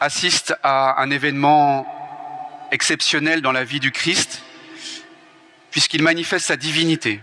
[0.00, 1.86] assiste à un événement
[2.70, 4.42] exceptionnel dans la vie du Christ,
[5.70, 7.20] puisqu'il manifeste sa divinité.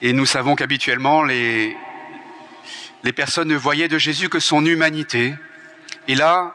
[0.00, 1.76] Et nous savons qu'habituellement, les,
[3.04, 5.34] les personnes ne voyaient de Jésus que son humanité.
[6.06, 6.54] Et là,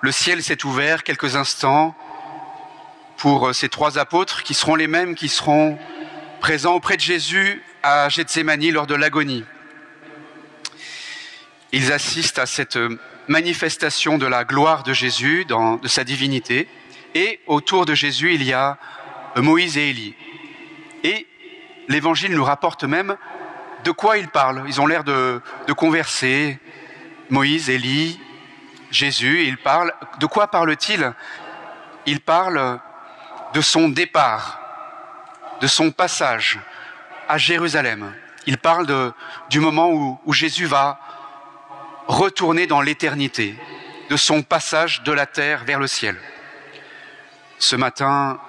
[0.00, 1.96] le ciel s'est ouvert quelques instants
[3.16, 5.78] pour ces trois apôtres qui seront les mêmes qui seront
[6.40, 9.44] présents auprès de Jésus à Gethsemane lors de l'agonie.
[11.72, 12.78] Ils assistent à cette
[13.28, 16.68] manifestation de la gloire de Jésus, dans, de sa divinité,
[17.14, 18.78] et autour de Jésus, il y a
[19.36, 20.14] Moïse et Élie.
[21.02, 21.26] Et
[21.88, 23.16] l'Évangile nous rapporte même
[23.84, 24.64] de quoi ils parlent.
[24.66, 25.40] Ils ont l'air de,
[25.76, 26.58] converser.
[27.30, 28.20] Moïse, Élie,
[28.90, 29.92] Jésus, ils parlent.
[30.18, 31.12] De quoi parle-t-il
[32.06, 32.80] Il parle
[33.54, 34.60] de son départ,
[35.60, 36.58] de son passage
[37.28, 38.12] à Jérusalem.
[38.46, 39.12] Il parle
[39.48, 41.00] du moment où Jésus va
[42.10, 43.54] retourner dans l'éternité,
[44.10, 46.16] de son passage de la terre vers le ciel.
[47.58, 48.40] Ce matin,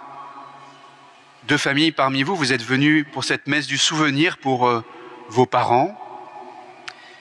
[1.48, 4.84] deux familles parmi vous, vous êtes venus pour cette messe du souvenir pour euh,
[5.30, 5.96] vos parents.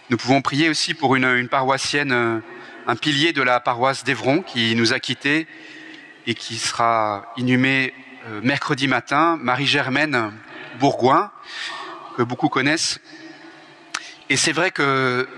[0.08, 2.40] Nous pouvons prier aussi pour une, paroissienne, euh,
[2.86, 5.46] un pilier de la paroisse d'Evron qui nous a quittés
[6.26, 7.92] et qui sera inhumée
[8.28, 10.32] euh, mercredi matin, Marie-Germaine
[10.78, 11.30] Bourgoin,
[12.16, 12.98] que beaucoup connaissent.
[14.30, 15.28] Et c'est vrai que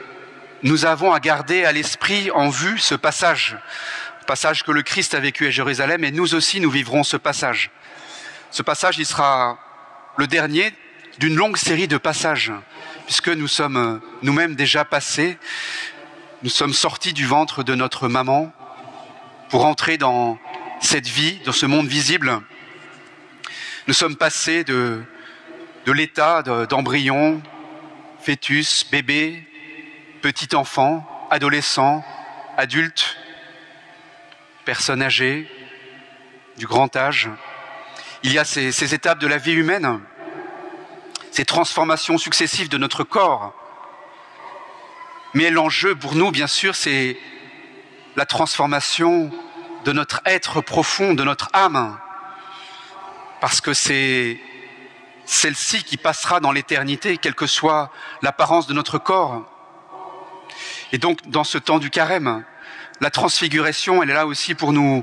[0.63, 3.57] nous avons à garder à l'esprit en vue ce passage,
[4.27, 7.71] passage que le Christ a vécu à Jérusalem, et nous aussi nous vivrons ce passage.
[8.51, 9.59] Ce passage, il sera
[10.17, 10.73] le dernier
[11.19, 12.53] d'une longue série de passages,
[13.07, 15.37] puisque nous sommes nous-mêmes déjà passés,
[16.45, 18.53] nous sommes sortis du ventre de notre maman
[19.49, 20.39] pour entrer dans
[20.81, 22.41] cette vie, dans ce monde visible.
[23.89, 25.03] Nous sommes passés de,
[25.87, 27.43] de l'état d'embryon,
[28.21, 29.45] fœtus, bébé,
[30.23, 32.03] petit enfant, adolescent,
[32.57, 33.19] adulte,
[34.65, 35.51] personne âgée,
[36.57, 37.29] du grand âge.
[38.23, 40.01] Il y a ces, ces étapes de la vie humaine,
[41.33, 43.53] ces transformations successives de notre corps.
[45.35, 47.19] Mais l'enjeu pour nous, bien sûr, c'est
[48.17, 49.31] la transformation
[49.85, 51.99] de notre être profond, de notre âme,
[53.41, 54.39] parce que c'est
[55.25, 57.91] celle-ci qui passera dans l'éternité, quelle que soit
[58.21, 59.52] l'apparence de notre corps.
[60.93, 62.45] Et donc, dans ce temps du carême,
[63.01, 65.03] la transfiguration, elle est là aussi pour nous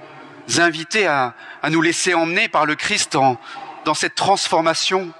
[0.58, 1.34] inviter à,
[1.70, 3.18] nous laisser emmener par le Christ
[3.86, 5.12] dans cette transformation,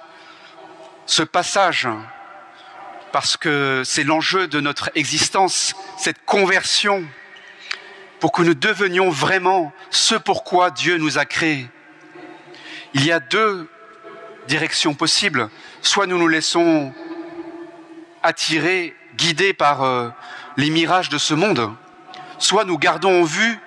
[1.06, 1.88] ce passage,
[3.12, 7.04] parce que c'est l'enjeu de notre existence, cette conversion,
[8.20, 11.68] pour que nous devenions vraiment ce pourquoi Dieu nous a créés.
[12.94, 13.68] Il y a deux
[14.46, 15.48] directions possibles.
[15.80, 16.92] Soit nous nous laissons
[18.22, 20.10] attirer, guider par euh,
[20.60, 21.74] les mirages de ce monde,
[22.38, 23.58] soit nous gardons en vue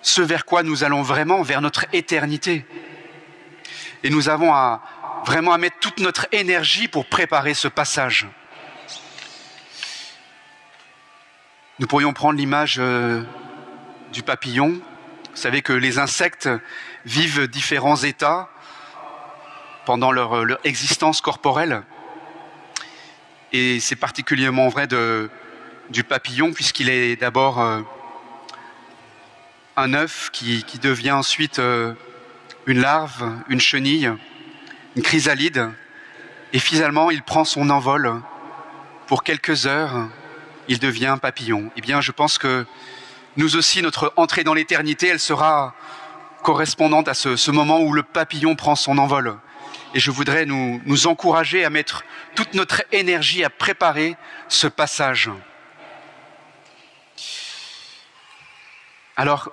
[0.00, 2.64] ce vers quoi nous allons vraiment, vers notre éternité.
[4.02, 4.52] Et nous avons
[5.26, 8.26] vraiment à mettre toute notre énergie pour préparer ce passage.
[11.78, 13.22] Nous pourrions prendre l'image euh,
[14.12, 14.80] du papillon.
[15.30, 16.48] Vous savez que les insectes
[17.04, 18.48] vivent différents états
[19.84, 21.82] pendant leur, leur existence corporelle.
[23.52, 25.30] Et c'est particulièrement vrai de,
[25.90, 27.80] du papillon, puisqu'il est d'abord euh,
[29.76, 31.94] un œuf qui, devient ensuite euh,
[32.66, 34.10] une larve, une chenille,
[34.96, 35.68] une chrysalide,
[36.52, 38.20] et finalement il prend son envol.
[39.08, 40.08] Pour quelques heures,
[40.68, 41.70] il devient un papillon.
[41.76, 42.64] Eh bien, je pense que
[43.36, 45.74] nous aussi, notre entrée dans l'éternité, elle sera
[46.44, 49.36] correspondante à ce, moment où le papillon prend son envol.
[49.94, 52.04] Et je voudrais nous encourager à mettre
[52.36, 54.16] toute notre énergie à préparer
[54.48, 55.30] ce passage.
[59.20, 59.52] Alors,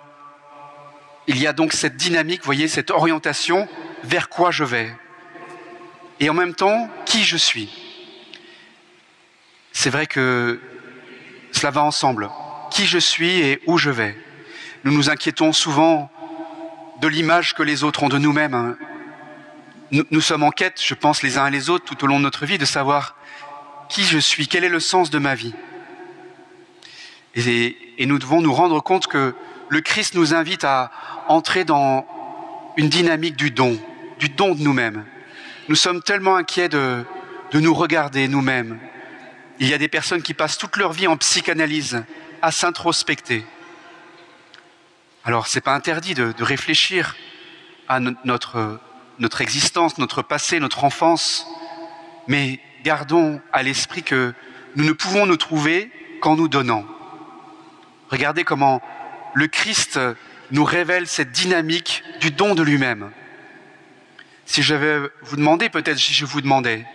[1.28, 3.67] il y a donc cette dynamique, vous voyez, cette orientation
[4.05, 4.95] vers quoi je vais.
[6.22, 7.69] Et en même temps, qui je suis.
[9.73, 10.61] C'est vrai que
[11.51, 12.29] cela va ensemble.
[12.72, 14.17] Qui je suis et où je vais.
[14.85, 16.09] Nous nous inquiétons souvent
[17.02, 18.78] de l'image que les autres ont de nous-mêmes.
[19.91, 22.20] Nous, nous, sommes en quête, je pense, les uns et les autres, tout au long
[22.20, 23.17] de notre vie, de savoir
[23.90, 25.53] qui je suis, quel est le sens de ma vie.
[27.35, 29.35] Et nous devons nous rendre compte que
[29.69, 30.91] le Christ nous invite à
[31.28, 32.05] entrer dans
[32.78, 33.78] une dynamique du don,
[34.19, 35.05] du don de nous-mêmes.
[35.67, 37.03] Nous sommes tellement inquiets de,
[37.52, 38.79] de nous regarder nous-mêmes.
[39.59, 42.03] Il y a des personnes qui passent toute leur vie en psychanalyse,
[42.41, 43.43] à s'introspecter.
[45.25, 47.16] Alors, c'est pas interdit de, de réfléchir
[47.87, 48.79] à no notre,
[49.20, 51.47] notre existence, notre passé, notre enfance,
[52.28, 54.34] mais gardons à l'esprit que
[54.75, 55.91] nous ne pouvons nous trouver
[56.22, 56.85] qu'en nous donnant.
[58.09, 58.81] Regardez comment
[59.37, 59.99] le Christ
[60.49, 63.11] nous révèle cette dynamique du don de lui-même.
[64.47, 66.87] Si je vais vous demander, peut-être si je vous demandais,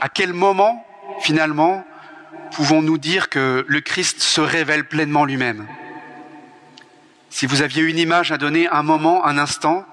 [0.00, 0.84] à quel moment,
[1.20, 1.86] finalement,
[2.50, 5.68] pouvons-nous dire que le Christ se révèle pleinement lui-même?
[7.30, 9.86] Si vous aviez une image à donner, un moment, un instant,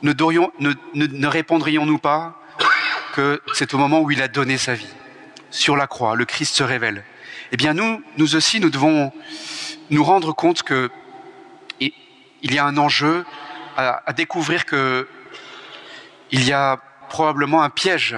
[0.00, 2.40] ne, répondrions-nous pas
[3.12, 4.94] que c'est au moment où il a donné sa vie?
[5.50, 7.04] Sur la croix, le Christ se révèle.
[7.52, 9.12] Eh bien, nous aussi, nous devons
[9.90, 10.90] nous rendre compte que
[11.80, 13.24] il y a un enjeu
[13.76, 15.08] à, découvrir que
[16.30, 16.78] il y a
[17.08, 18.16] probablement un piège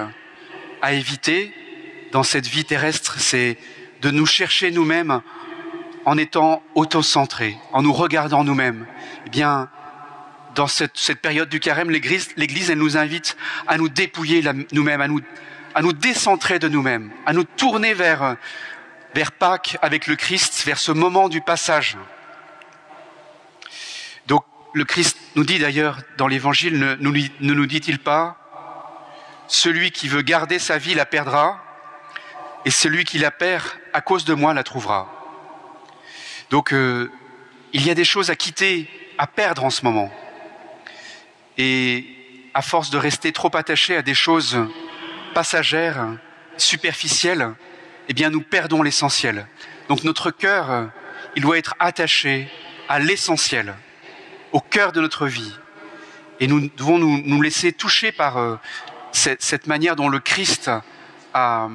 [0.81, 1.53] à éviter
[2.11, 3.57] dans cette vie terrestre, c'est
[4.01, 5.21] de nous chercher nous-mêmes
[6.05, 8.85] en étant autocentrés, en nous regardant nous-mêmes.
[9.25, 9.69] Eh bien,
[10.55, 13.37] dans cette, cette période du carême, l'Église, l'Église, elle nous invite
[13.67, 15.21] à nous dépouiller nous-mêmes, à nous,
[15.75, 18.37] à nous décentrer de nous-mêmes, à nous tourner vers,
[19.17, 21.97] vers Pâques avec le Christ, vers ce moment du passage.
[24.27, 28.37] Donc, le Christ nous dit d'ailleurs dans l'Évangile, ne, nous dit-il pas,
[29.47, 31.59] celui qui veut garder sa vie la perdra,
[32.63, 35.11] et celui qui la perd à cause de moi la trouvera.
[36.51, 37.11] Donc, euh,
[37.73, 38.87] il y a des choses à quitter,
[39.17, 40.13] à perdre en ce moment.
[41.57, 42.05] Et
[42.53, 44.59] à force de rester trop attaché à des choses
[45.33, 46.05] passagères,
[46.57, 47.55] superficielles,
[48.07, 49.47] eh bien, nous perdons l'essentiel.
[49.89, 50.89] Donc, notre cœur,
[51.35, 52.49] il doit être attaché
[52.89, 53.75] à l'essentiel,
[54.51, 55.53] au cœur de notre vie.
[56.39, 58.55] Et nous devons nous, laisser toucher par euh,
[59.11, 60.69] cette, manière dont le Christ
[61.33, 61.67] a,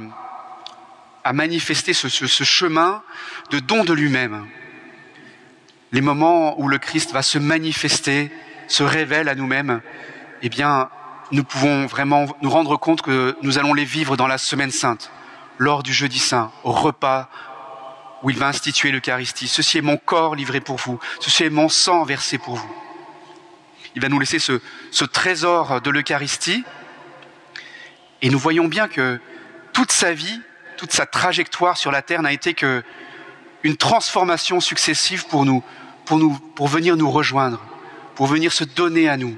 [1.33, 3.03] manifesté ce, ce, ce chemin
[3.51, 4.47] de don de lui-même.
[5.93, 8.31] Les moments où le Christ va se manifester,
[8.67, 9.81] se révèle à nous-mêmes,
[10.43, 10.89] eh bien,
[11.31, 15.11] nous pouvons vraiment nous rendre compte que nous allons les vivre dans la semaine sainte,
[15.63, 17.29] lors du jeudi saint, au repas
[18.23, 19.47] où il va instituer l'Eucharistie.
[19.47, 22.75] Ceci est mon corps livré pour vous, ceci est mon sang versé pour vous.
[23.95, 26.65] Il va nous laisser ce, trésor de l'Eucharistie.
[28.23, 29.21] Et nous voyons bien que
[29.73, 30.41] toute sa vie,
[30.77, 32.83] toute sa trajectoire sur la terre n'a été que
[33.63, 35.63] une transformation successive pour nous,
[36.57, 37.61] pour venir nous rejoindre,
[38.17, 39.37] pour venir se donner à nous.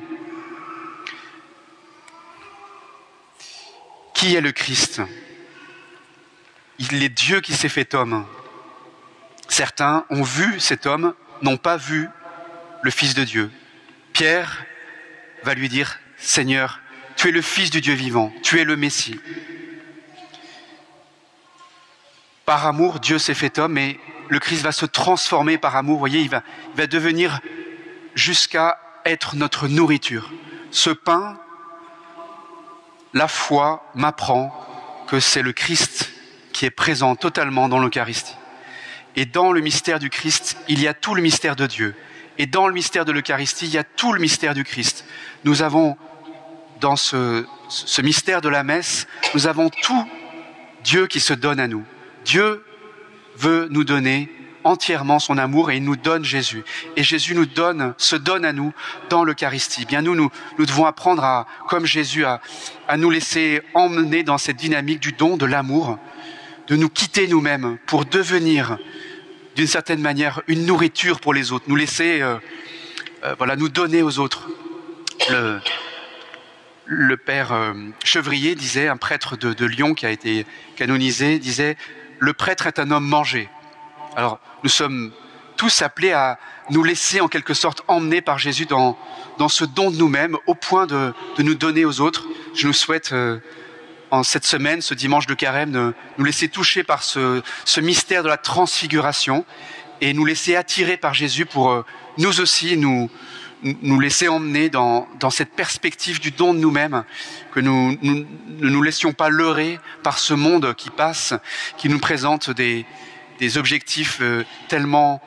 [4.15, 5.03] Qui est le Christ?
[6.79, 8.27] Il est Dieu qui s'est fait homme.
[9.49, 12.09] Certains ont vu cet homme, n'ont pas vu
[12.83, 13.51] le Fils de Dieu.
[14.13, 14.65] Pierre
[15.43, 16.81] va lui dire, Seigneur,
[17.17, 19.21] tu es le Fils du Dieu vivant, tu es le Messie.
[22.45, 23.99] Par amour, Dieu s'est fait homme et
[24.29, 25.99] le Christ va se transformer par amour.
[25.99, 26.43] Voyez, il va,
[26.75, 27.41] il va devenir
[28.15, 30.31] jusqu'à être notre nourriture.
[30.71, 31.39] Ce pain,
[33.13, 34.53] la foi m'apprend
[35.07, 36.14] que c'est le Christ
[36.55, 38.37] qui est présent totalement dans l'Eucharistie.
[39.17, 41.95] Et dans le mystère du Christ, il y a tout le mystère de Dieu.
[42.39, 45.05] Et dans le mystère de l'Eucharistie, il y a tout le mystère du Christ.
[45.45, 45.97] Nous avons,
[46.81, 47.45] dans ce,
[48.03, 50.09] mystère de la messe, nous avons tout
[50.83, 51.85] Dieu qui se donne à nous.
[52.25, 52.65] Dieu
[53.37, 54.31] veut nous donner
[54.63, 56.65] entièrement son amour et il nous donne Jésus.
[56.97, 58.73] Et Jésus nous donne, se donne à nous
[59.11, 59.87] dans l'Eucharistie.
[59.87, 62.41] Bien nous, nous, devons apprendre à, comme Jésus, à
[62.97, 65.99] nous laisser emmener dans cette dynamique du don, de l'amour,
[66.69, 68.79] de nous quitter nous-mêmes pour devenir,
[69.57, 72.37] d'une certaine manière, une nourriture pour les autres, nous laisser, euh,
[73.25, 74.49] euh, voilà, nous donner aux autres.
[76.87, 77.73] Le, père euh,
[78.05, 81.77] Chevrier disait, un prêtre de, Lyon qui a été canonisé, disait
[82.19, 83.49] le prêtre est un homme mangé.
[84.17, 85.13] Alors, nous sommes
[85.57, 86.39] tous appelés à
[86.71, 88.99] nous laisser en quelque sorte emmener par Jésus dans,
[89.39, 92.27] dans ce don de nous-mêmes, au point de, de, nous donner aux autres.
[92.55, 93.15] Je nous souhaite,
[94.15, 97.43] en cette semaine, ce dimanche de carême, de nous laisser toucher par ce,
[97.81, 99.45] mystère de la transfiguration
[100.01, 101.85] et nous laisser attirer par Jésus pour euh,
[102.19, 103.11] nous aussi nous,
[103.99, 107.03] laisser emmener dans, cette perspective du don de nous-mêmes,
[107.53, 108.25] que nous, nous
[108.61, 111.35] ne nous laissions pas leurrer par ce monde qui passe,
[111.77, 112.87] qui nous présente des,
[113.41, 115.21] des objectifs euh, tellement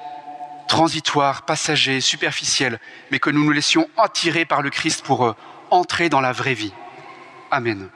[0.70, 2.80] transitoires, passagers, superficiels,
[3.12, 5.36] mais que nous nous laissions attirer par le Christ pour euh,
[5.72, 6.74] entrer dans la vraie vie.
[7.52, 7.90] Amen.